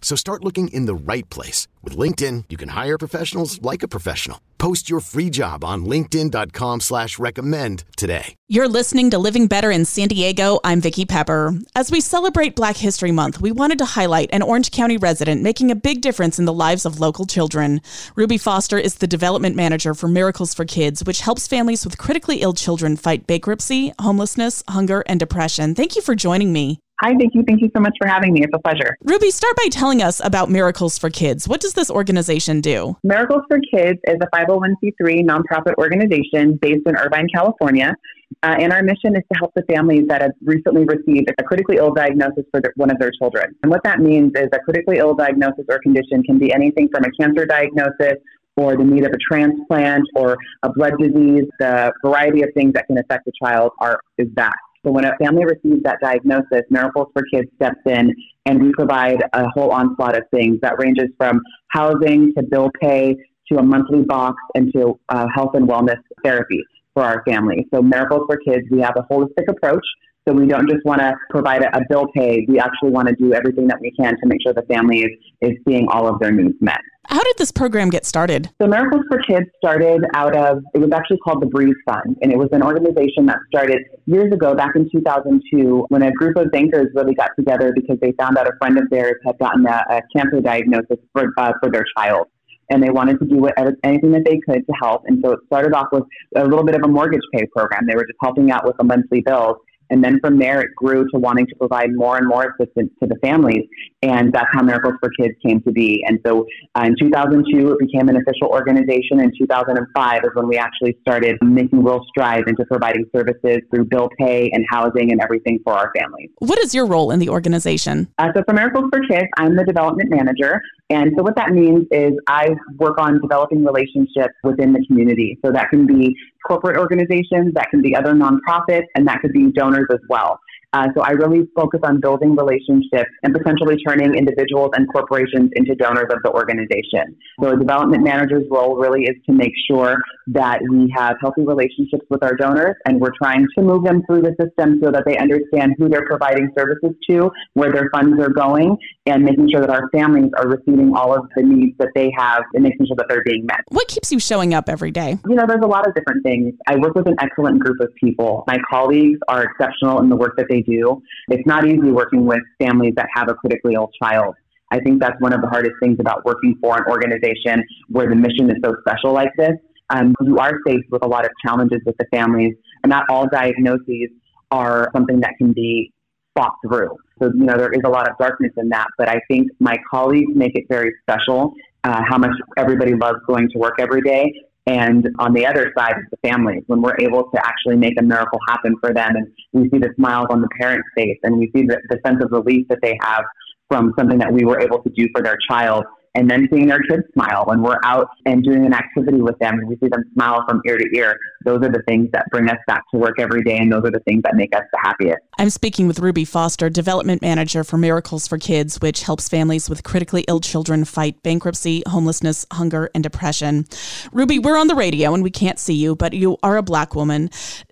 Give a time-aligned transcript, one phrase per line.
[0.00, 1.68] So start looking in the right place.
[1.82, 4.40] With LinkedIn, you can hire professionals like a professional.
[4.58, 8.34] Post your free job on linkedin.com slash recommend today.
[8.48, 10.58] You're listening to Living Better in San Diego.
[10.64, 11.54] I'm Vicki Pepper.
[11.76, 15.70] As we celebrate Black History Month, we wanted to highlight an Orange County resident making
[15.70, 17.80] a big difference in the lives of local children.
[18.16, 22.38] Ruby Foster is the development manager for Miracles for Kids, which helps families with critically
[22.38, 25.74] ill children fight bankruptcy, homelessness, hunger, and depression.
[25.74, 26.80] Thank you for joining me.
[27.00, 27.42] Hi, Vicki.
[27.46, 28.42] Thank you so much for having me.
[28.42, 28.96] It's a pleasure.
[29.04, 31.46] Ruby, start by telling us about Miracles for Kids.
[31.46, 32.96] What does this organization do?
[33.04, 37.94] Miracles for Kids is a 501c3 nonprofit organization based in Irvine, California.
[38.42, 41.76] Uh, and our mission is to help the families that have recently received a critically
[41.76, 43.54] ill diagnosis for their, one of their children.
[43.62, 47.04] And what that means is a critically ill diagnosis or condition can be anything from
[47.04, 48.18] a cancer diagnosis
[48.56, 51.44] or the need of a transplant or a blood disease.
[51.60, 54.56] The variety of things that can affect a child are is vast.
[54.84, 58.14] So when a family receives that diagnosis, Miracles for Kids steps in
[58.46, 63.16] and we provide a whole onslaught of things that ranges from housing to bill pay
[63.50, 66.62] to a monthly box and to uh, health and wellness therapy
[66.94, 67.66] for our family.
[67.72, 69.84] So Miracles for Kids, we have a holistic approach.
[70.28, 72.44] So we don't just want to provide a, a bill pay.
[72.46, 75.10] We actually want to do everything that we can to make sure the family is,
[75.40, 76.80] is seeing all of their needs met.
[77.06, 78.50] How did this program get started?
[78.60, 82.18] So Miracles for Kids started out of, it was actually called the Breeze Fund.
[82.20, 86.36] And it was an organization that started years ago, back in 2002, when a group
[86.36, 89.64] of bankers really got together because they found out a friend of theirs had gotten
[89.66, 92.26] a, a cancer diagnosis for, uh, for their child
[92.70, 95.02] and they wanted to do whatever, anything that they could to help.
[95.06, 96.04] And so it started off with
[96.36, 97.86] a little bit of a mortgage pay program.
[97.88, 99.56] They were just helping out with the monthly bills.
[99.90, 103.08] And then from there, it grew to wanting to provide more and more assistance to
[103.08, 103.64] the families.
[104.02, 106.04] And that's how Miracles for Kids came to be.
[106.06, 109.20] And so uh, in 2002, it became an official organization.
[109.20, 114.08] In 2005 is when we actually started making real strides into providing services through bill
[114.18, 116.30] pay and housing and everything for our families.
[116.38, 118.08] What is your role in the organization?
[118.18, 120.60] Uh, so for Miracles for Kids, I'm the development manager.
[120.90, 125.38] And so what that means is I work on developing relationships within the community.
[125.44, 126.16] So that can be
[126.46, 130.40] corporate organizations, that can be other nonprofits, and that could be donors as well.
[130.74, 135.74] Uh, so I really focus on building relationships and potentially turning individuals and corporations into
[135.74, 137.16] donors of the organization.
[137.42, 139.96] So a development manager's role really is to make sure
[140.28, 144.22] that we have healthy relationships with our donors and we're trying to move them through
[144.22, 148.28] the system so that they understand who they're providing services to, where their funds are
[148.28, 148.76] going,
[149.06, 152.42] and making sure that our families are receiving all of the needs that they have
[152.52, 153.60] and making sure that they're being met.
[153.68, 155.16] What keeps you showing up every day?
[155.26, 156.52] You know, there's a lot of different things.
[156.66, 158.44] I work with an excellent group of people.
[158.46, 161.02] My colleagues are exceptional in the work that they do.
[161.28, 164.34] It's not easy working with families that have a critically ill child.
[164.70, 168.16] I think that's one of the hardest things about working for an organization where the
[168.16, 169.56] mission is so special like this.
[169.90, 173.26] Um, you are faced with a lot of challenges with the families, and not all
[173.26, 174.10] diagnoses
[174.50, 175.92] are something that can be
[176.36, 176.94] fought through.
[177.20, 179.76] So, you know, there is a lot of darkness in that, but I think my
[179.90, 181.54] colleagues make it very special
[181.84, 184.32] uh, how much everybody loves going to work every day.
[184.68, 188.02] And on the other side is the families, when we're able to actually make a
[188.02, 189.16] miracle happen for them.
[189.16, 192.22] And we see the smiles on the parents' face and we see the, the sense
[192.22, 193.24] of relief that they have
[193.70, 195.84] from something that we were able to do for their child
[196.14, 199.58] and then seeing their kids smile when we're out and doing an activity with them
[199.58, 201.16] and we see them smile from ear to ear.
[201.44, 203.90] Those are the things that bring us back to work every day, and those are
[203.90, 205.18] the things that make us the happiest.
[205.38, 209.84] I'm speaking with Ruby Foster, development manager for Miracles for Kids, which helps families with
[209.84, 213.66] critically ill children fight bankruptcy, homelessness, hunger, and depression.
[214.12, 216.94] Ruby, we're on the radio and we can't see you, but you are a black
[216.94, 217.30] woman.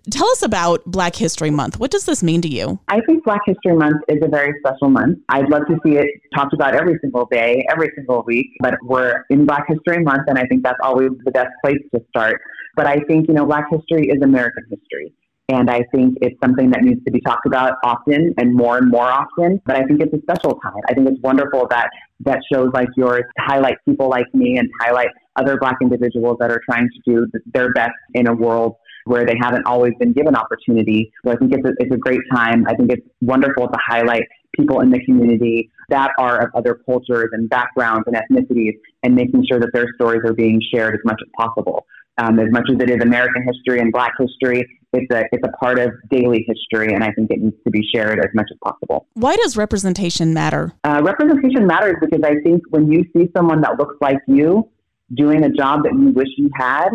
[0.09, 1.79] Tell us about Black History Month.
[1.79, 2.79] What does this mean to you?
[2.87, 5.19] I think Black History Month is a very special month.
[5.27, 9.23] I'd love to see it talked about every single day, every single week, but we're
[9.29, 12.39] in Black History Month, and I think that's always the best place to start.
[12.75, 15.13] But I think, you know, Black history is American history.
[15.49, 18.91] And I think it's something that needs to be talked about often and more and
[18.91, 19.61] more often.
[19.65, 20.81] But I think it's a special time.
[20.89, 21.89] I think it's wonderful that
[22.25, 25.07] that shows like yours highlight people like me and highlight
[25.37, 28.75] other Black individuals that are trying to do their best in a world
[29.07, 31.11] where they haven't always been given opportunity.
[31.25, 32.65] So I think it's a, it's a great time.
[32.67, 34.23] I think it's wonderful to highlight
[34.55, 38.73] people in the community that are of other cultures and backgrounds and ethnicities
[39.03, 41.85] and making sure that their stories are being shared as much as possible.
[42.19, 45.51] Um, as much as it is American history and Black history, it's a it's a
[45.57, 48.57] part of daily history, and I think it needs to be shared as much as
[48.63, 49.05] possible.
[49.13, 50.73] Why does representation matter?
[50.83, 54.67] Uh, representation matters because I think when you see someone that looks like you
[55.13, 56.89] doing a job that you wish you had,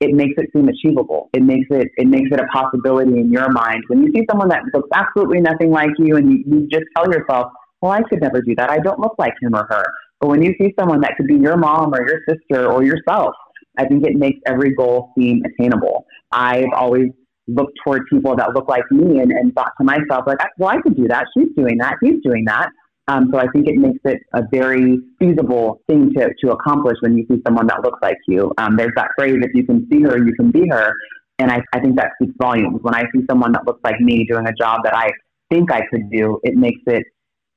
[0.00, 1.30] it makes it seem achievable.
[1.32, 3.82] It makes it it makes it a possibility in your mind.
[3.88, 7.10] When you see someone that looks absolutely nothing like you, and you, you just tell
[7.10, 8.70] yourself, "Well, I could never do that.
[8.70, 9.84] I don't look like him or her."
[10.20, 13.34] But when you see someone that could be your mom or your sister or yourself,
[13.78, 16.06] I think it makes every goal seem attainable.
[16.32, 17.10] I've always
[17.48, 20.80] looked toward people that look like me and, and thought to myself, like, well, I
[20.80, 21.26] could do that.
[21.36, 21.94] She's doing that.
[22.02, 22.70] He's doing that.
[23.08, 27.16] Um, so I think it makes it a very feasible thing to, to accomplish when
[27.16, 28.52] you see someone that looks like you.
[28.58, 30.92] Um, there's that phrase, if you can see her, you can be her.
[31.38, 32.78] And I, I think that speaks volumes.
[32.82, 35.10] When I see someone that looks like me doing a job that I
[35.50, 37.04] think I could do, it makes it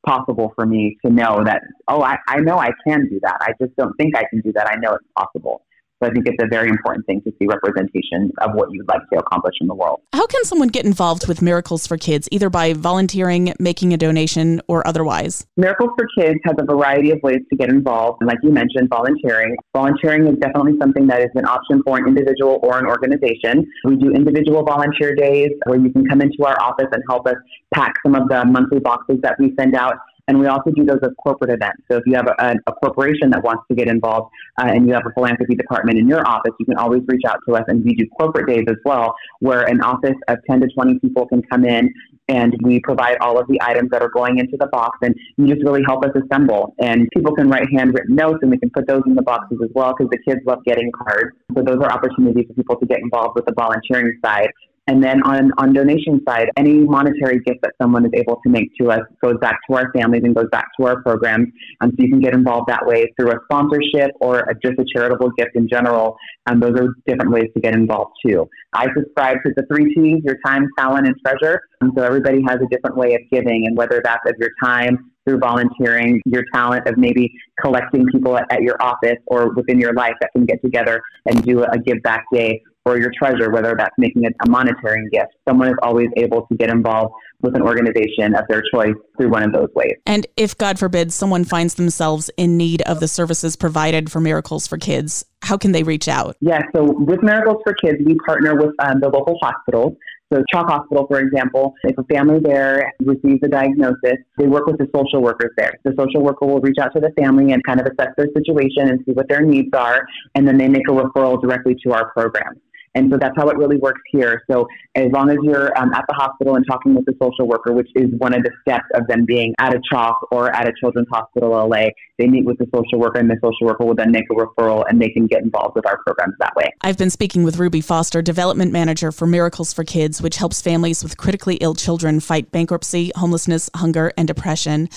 [0.06, 3.38] possible for me to know that, oh, I, I know I can do that.
[3.42, 4.68] I just don't think I can do that.
[4.70, 5.64] I know it's possible.
[6.02, 9.02] So I think it's a very important thing to see representation of what you'd like
[9.12, 10.00] to accomplish in the world.
[10.14, 14.62] How can someone get involved with Miracles for Kids, either by volunteering, making a donation,
[14.68, 15.46] or otherwise?
[15.58, 18.22] Miracles for Kids has a variety of ways to get involved.
[18.22, 19.58] And like you mentioned, volunteering.
[19.74, 23.66] Volunteering is definitely something that is an option for an individual or an organization.
[23.84, 27.36] We do individual volunteer days where you can come into our office and help us
[27.74, 29.96] pack some of the monthly boxes that we send out
[30.30, 31.82] and we also do those as corporate events.
[31.90, 34.32] So if you have a, a corporation that wants to get involved
[34.62, 37.40] uh, and you have a philanthropy department in your office, you can always reach out
[37.48, 37.64] to us.
[37.68, 41.26] And we do corporate days as well, where an office of 10 to 20 people
[41.26, 41.92] can come in
[42.28, 45.48] and we provide all of the items that are going into the box and you
[45.48, 48.86] just really help us assemble and people can write handwritten notes and we can put
[48.88, 51.92] those in the boxes as well because the kids love getting cards so those are
[51.92, 54.50] opportunities for people to get involved with the volunteering side
[54.90, 58.70] and then on, on donation side, any monetary gift that someone is able to make
[58.82, 61.48] to us goes back to our families and goes back to our programs.
[61.80, 64.86] Um, so you can get involved that way through a sponsorship or a, just a
[64.92, 66.18] charitable gift in general.
[66.48, 68.50] And um, those are different ways to get involved too.
[68.74, 71.62] I subscribe to the three T's, your time, talent, and treasure.
[71.82, 73.68] And so everybody has a different way of giving.
[73.68, 77.32] And whether that's of your time, through volunteering, your talent of maybe
[77.62, 81.44] collecting people at, at, your office or within your life that can get together and
[81.44, 85.34] do a give back day, or your treasure, whether that's making a, a monetary gift.
[85.48, 89.44] Someone is always able to get involved with an organization of their choice through one
[89.44, 89.94] of those ways.
[90.06, 94.68] And if, God forbid, someone finds themselves in need of the services provided for Miracles
[94.68, 96.36] for Kids, how can they reach out?
[96.42, 99.96] Yeah, so with Miracles for Kids, we partner with um, the local hospitals.
[100.32, 104.78] So CHOC Hospital, for example, if a family there receives a diagnosis, they work with
[104.78, 105.74] the social workers there.
[105.84, 108.90] The social worker will reach out to the family and kind of assess their situation
[108.90, 110.06] and see what their needs are,
[110.36, 112.62] and then they make a referral directly to our program.
[112.96, 114.44] And so that's how it really works here.
[114.50, 117.74] So as long as you're um, at the hospital and talking with the social worker,
[117.74, 120.74] which is one of the steps of them being at a CHOC or at a
[120.80, 121.88] Children's Hospital LA,
[122.18, 124.84] they meet with the social worker and the social worker will then make a referral
[124.90, 126.70] and they can get involved with our programs that way.
[126.82, 131.04] I've been speaking with Ruby Foster, Development Manager for Miracles for Kids, which helps families
[131.04, 134.90] with critically ill children fight bankruptcy, homelessness, hunger, and depression.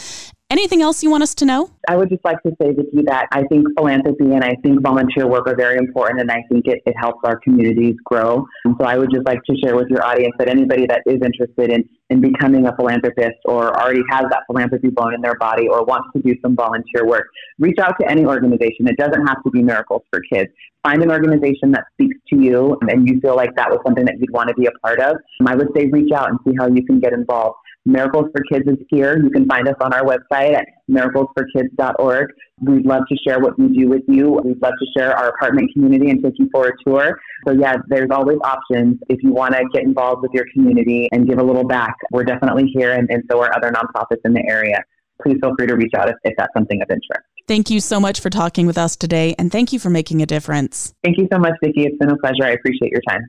[0.52, 1.70] Anything else you want us to know?
[1.88, 5.26] I would just like to say, Vicki, that I think philanthropy and I think volunteer
[5.26, 8.44] work are very important, and I think it, it helps our communities grow.
[8.66, 11.22] And so I would just like to share with your audience that anybody that is
[11.24, 15.68] interested in, in becoming a philanthropist or already has that philanthropy bone in their body
[15.68, 17.28] or wants to do some volunteer work,
[17.58, 18.86] reach out to any organization.
[18.86, 20.50] It doesn't have to be Miracles for Kids.
[20.82, 24.16] Find an organization that speaks to you and you feel like that was something that
[24.18, 25.16] you'd want to be a part of.
[25.40, 27.56] Um, I would say reach out and see how you can get involved.
[27.84, 29.20] Miracles for Kids is here.
[29.22, 32.30] You can find us on our website at miraclesforkids.org.
[32.60, 34.38] We'd love to share what we do with you.
[34.44, 37.18] We'd love to share our apartment community and take you for a tour.
[37.46, 41.28] So, yeah, there's always options if you want to get involved with your community and
[41.28, 41.94] give a little back.
[42.12, 44.78] We're definitely here, and, and so are other nonprofits in the area.
[45.20, 47.26] Please feel free to reach out if, if that's something of interest.
[47.48, 50.26] Thank you so much for talking with us today, and thank you for making a
[50.26, 50.94] difference.
[51.02, 51.84] Thank you so much, Vicki.
[51.84, 52.44] It's been a pleasure.
[52.44, 53.28] I appreciate your time.